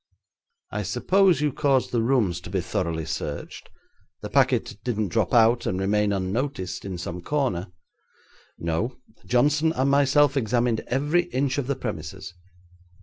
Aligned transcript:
'I 0.71 0.81
suppose 0.81 1.41
you 1.41 1.53
caused 1.53 1.91
the 1.91 2.01
rooms 2.01 2.41
to 2.41 2.49
be 2.49 2.59
thoroughly 2.59 3.05
searched. 3.05 3.69
The 4.23 4.31
packet 4.31 4.77
didn't 4.83 5.09
drop 5.09 5.31
out 5.31 5.67
and 5.67 5.79
remain 5.79 6.11
unnoticed 6.11 6.85
in 6.85 6.97
some 6.97 7.21
corner?' 7.21 7.67
'No; 8.57 8.97
Johnson 9.27 9.71
and 9.73 9.91
myself 9.91 10.35
examined 10.35 10.79
every 10.87 11.25
inch 11.25 11.59
of 11.59 11.67
the 11.67 11.75
premises.' 11.75 12.33